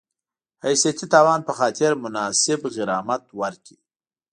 [0.65, 3.77] حیثیتي تاوان په خاطر مناسب غرامت ورکړي